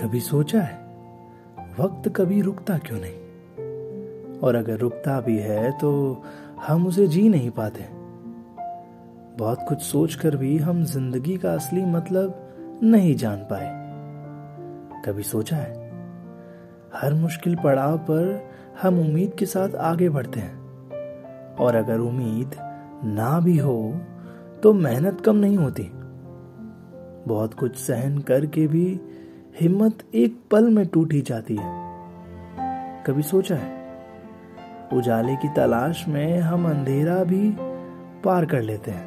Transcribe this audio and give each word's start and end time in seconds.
कभी 0.00 0.20
सोचा 0.20 0.60
है? 0.60 0.74
वक्त 1.80 2.08
कभी 2.08 2.40
रुकता 2.40 2.78
क्यों 2.78 2.98
नहीं? 3.00 4.38
और 4.38 4.54
अगर 4.54 4.78
रुकता 4.78 5.20
भी 5.20 5.36
है 5.38 5.70
तो 5.78 5.90
हम 6.66 6.86
उसे 6.86 7.06
जी 7.06 7.28
नहीं 7.28 7.50
पाते। 7.50 7.86
बहुत 9.38 9.64
कुछ 9.68 9.82
सोचकर 9.82 10.36
भी 10.36 10.56
हम 10.58 10.84
ज़िंदगी 10.84 11.36
का 11.36 11.52
असली 11.52 11.84
मतलब 11.84 12.80
नहीं 12.82 13.14
जान 13.14 13.46
पाए। 13.52 13.70
कभी 15.06 15.22
सोचा 15.22 15.56
है? 15.56 15.72
हर 16.94 17.14
मुश्किल 17.14 17.56
पड़ाव 17.56 17.98
पर 17.98 18.50
हम 18.82 19.00
उम्मीद 19.00 19.34
के 19.38 19.46
साथ 19.46 19.74
आगे 19.74 20.08
बढ़ते 20.08 20.40
हैं। 20.40 21.56
और 21.56 21.74
अगर 21.74 21.98
उम्मीद 21.98 22.54
ना 23.06 23.40
भी 23.40 23.58
हो 23.58 23.94
तो 24.62 24.72
मेहनत 24.72 25.20
कम 25.20 25.36
नहीं 25.36 25.56
होती। 25.56 25.90
बहुत 27.28 27.54
कुछ 27.54 27.76
सहन 27.76 28.18
करके 28.18 28.66
भी 28.66 29.00
हिम्मत 29.60 29.98
एक 30.14 30.38
पल 30.50 30.70
में 30.70 30.86
टूट 30.86 31.12
ही 31.12 31.20
जाती 31.20 31.56
है। 31.56 31.84
कभी 33.06 33.22
सोचा 33.22 33.54
है? 33.54 33.86
उजाले 34.92 35.36
की 35.36 35.48
तलाश 35.48 36.08
में 36.08 36.40
हम 36.40 36.70
अंधेरा 36.70 37.24
भी 37.24 37.56
पार 38.24 38.44
कर 38.44 38.62
लेते 38.62 38.90
हैं। 38.90 39.06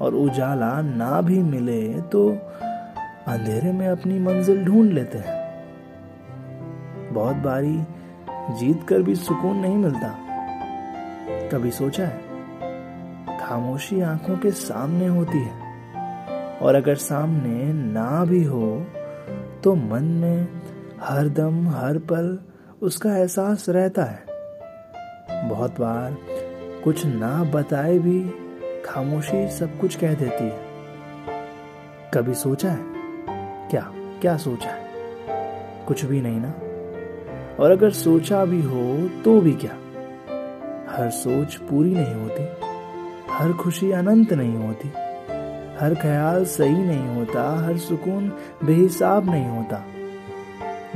और 0.00 0.14
उजाला 0.14 0.82
ना 0.82 1.20
भी 1.20 1.38
मिले 1.38 2.00
तो 2.00 2.30
अंधेरे 3.26 3.72
में 3.72 3.88
अपनी 3.88 4.18
मंजिल 4.18 4.64
ढूंढ 4.64 4.90
लेते 4.90 5.18
हैं। 5.18 5.64
बहुत 7.14 7.36
बारी 7.36 7.82
जीत 8.30 8.88
कर 8.88 9.02
भी 9.02 9.14
सुकून 9.14 9.56
नहीं 9.56 9.76
मिलता। 9.76 10.18
कभी 11.52 11.70
सोचा 11.70 12.04
है? 12.06 12.20
खामोशी 13.38 14.00
आँखों 14.00 14.38
के 14.38 14.50
सामने 14.50 15.06
होती 15.06 15.38
है। 15.38 15.64
और 16.62 16.74
अगर 16.74 16.94
सामने 16.94 17.72
ना 17.72 18.24
भी 18.24 18.44
हो 18.44 18.86
तो 19.64 19.74
मन 19.74 20.04
में 20.04 20.48
हर 21.00 21.28
दम, 21.28 21.68
हर 21.68 21.98
पल 21.98 22.38
उसका 22.82 23.16
एहसास 23.16 23.68
रहता 23.68 24.04
है। 24.04 24.24
बहुत 25.48 25.80
बार 25.80 26.16
कुछ 26.84 27.06
ना 27.06 27.44
बताए 27.44 27.98
भी 27.98 28.20
खामोशी 28.84 29.48
सब 29.48 29.78
कुछ 29.78 29.96
कह 29.96 30.14
देती 30.14 30.44
है। 30.44 30.60
कभी 32.14 32.34
सोचा 32.34 32.70
है? 32.70 32.84
क्या 33.70 33.92
क्या 34.20 34.36
सोचा 34.36 34.70
है? 34.70 34.84
कुछ 35.86 36.04
भी 36.04 36.20
नहीं 36.20 36.40
ना? 36.40 36.52
और 37.62 37.70
अगर 37.70 37.90
सोचा 37.90 38.44
भी 38.44 38.62
हो 38.62 39.08
तो 39.24 39.40
भी 39.40 39.52
क्या? 39.52 39.74
हर 40.90 41.10
सोच 41.10 41.54
पूरी 41.54 41.94
नहीं 41.94 42.14
होती, 42.14 42.44
हर 43.30 43.52
खुशी 43.52 43.90
अनंत 43.92 44.32
नहीं 44.32 44.56
होती। 44.56 44.92
हर 45.80 45.94
ख्याल 45.94 46.44
सही 46.44 46.82
नहीं 46.82 47.16
होता, 47.16 47.66
हर 47.66 47.76
सुकून 47.76 48.32
बेहिसाब 48.64 49.30
नहीं 49.30 49.48
होता। 49.48 49.84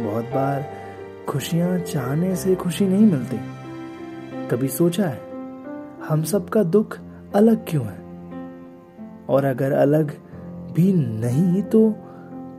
बहुत 0.00 0.24
बार 0.24 0.66
खुशियाँ 1.28 1.78
चाहने 1.78 2.36
से 2.36 2.54
खुशी 2.54 2.86
नहीं 2.86 3.06
मिलती। 3.06 3.36
कभी 4.48 4.68
सोचा 4.68 5.08
है, 5.08 5.20
हम 6.08 6.22
सबका 6.22 6.62
दुख 6.62 6.98
अलग 7.34 7.64
क्यों 7.68 7.84
है? 7.84 7.98
और 9.28 9.44
अगर 9.44 9.72
अलग 9.72 10.12
भी 10.72 10.92
नहीं 10.92 11.62
तो 11.62 11.94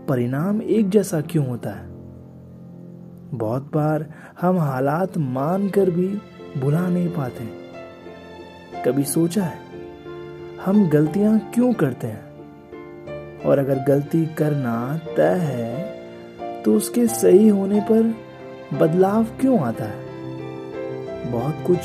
परिणाम 0.10 0.62
एक 0.62 0.90
जैसा 0.90 1.22
क्यों 1.22 1.48
होता 1.48 1.70
है? 1.70 1.88
बहुत 3.34 3.72
बार 3.74 4.14
हम 4.42 4.60
हालात 4.60 5.18
मान 5.18 5.70
कर 5.70 5.90
भी 5.90 6.22
भुला 6.58 6.88
नहीं 6.88 7.10
पाते। 7.10 7.50
कभी 8.86 9.04
सोचा 9.04 9.44
है 9.44 9.69
हम 10.66 10.88
गलतियाँ 10.90 11.40
क्यों 11.54 11.74
करते 11.74 12.08
हैं? 12.08 13.42
और 13.42 13.60
अगर 13.60 13.80
गलती 13.80 14.26
करना 14.26 14.98
तय 15.18 15.38
है 15.42 16.62
तो 16.64 16.74
उसके 16.74 17.08
सही 17.08 17.48
होने 17.48 17.80
पर 17.82 18.16
बदलाव 18.74 19.24
क्यों 19.24 19.60
आता 19.60 19.86
है? 19.86 21.32
बहुत 21.32 21.64
कुछ 21.68 21.80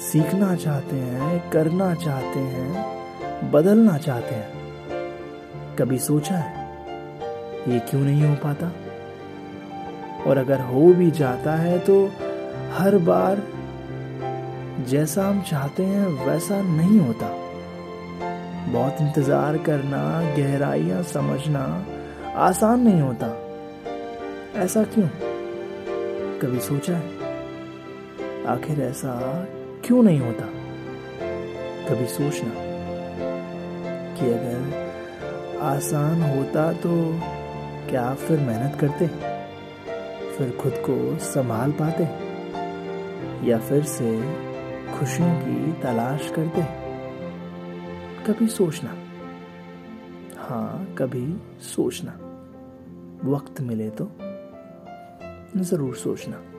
सीखना 0.00 0.54
चाहते 0.56 0.96
हैं, 0.96 1.50
करना 1.50 1.94
चाहते 1.94 2.40
हैं, 2.40 3.50
बदलना 3.50 3.96
चाहते 3.98 4.34
हैं। 4.34 5.76
कभी 5.76 5.98
सोचा 5.98 6.34
है, 6.34 6.68
ये 7.68 7.78
क्यों 7.80 8.00
नहीं 8.00 8.22
हो 8.24 8.34
पाता? 8.34 8.72
और 10.26 10.38
अगर 10.38 10.60
हो 10.60 10.92
भी 10.92 11.10
जाता 11.10 11.54
है 11.54 11.78
तो 11.78 12.04
हर 12.72 12.98
बार 12.98 13.42
जैसा 14.88 15.28
हम 15.28 15.42
चाहते 15.42 15.82
हैं, 15.82 16.06
वैसा 16.26 16.60
नहीं 16.62 16.98
होता। 17.00 17.45
बहुत 18.68 18.96
इंतज़ार 19.00 19.58
करना, 19.58 20.34
गहराइयाँ 20.36 21.02
समझना 21.02 21.86
आसान 22.36 22.80
नहीं 22.80 23.00
होता। 23.00 23.26
ऐसा 24.60 24.82
क्यों? 24.82 25.08
कभी 26.38 26.60
सोचा 26.60 26.96
है? 26.96 27.16
आखिर 28.46 28.80
ऐसा 28.80 29.46
क्यों 29.84 30.02
नहीं 30.02 30.20
होता? 30.20 30.44
कभी 31.88 32.06
सोचना 32.06 32.50
कि 34.14 34.26
अगर 34.26 35.58
आसान 35.62 36.22
होता 36.22 36.72
तो 36.72 37.20
क्या 37.90 38.02
आप 38.02 38.16
फिर 38.16 38.38
मेहनत 38.38 38.80
करते? 38.80 39.06
फिर 40.38 40.58
खुद 40.60 40.72
को 40.76 41.18
संभाल 41.18 41.72
पाते? 41.72 42.04
या 43.50 43.58
फिर 43.58 43.82
से 43.82 44.22
खुशियों 44.98 45.34
की 45.34 45.72
तलाश 45.72 46.32
करते? 46.36 46.85
कभी 48.26 48.46
सोचना। 48.46 48.90
हाँ 50.38 50.94
कभी 50.98 51.40
सोचना। 51.60 52.12
वक्त 53.24 53.60
मिले 53.60 53.90
तो 53.90 54.10
ज़रूर 55.62 55.94
सोचना। 55.96 56.55